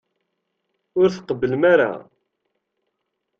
Ur 0.99 1.07
tqebblem 1.15 1.63
ara. 1.73 1.91